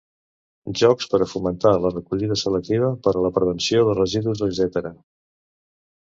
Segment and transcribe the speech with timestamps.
[0.79, 4.95] Jocs per a fomentar la recollida selectiva, per a la prevenció de residus, etcètera.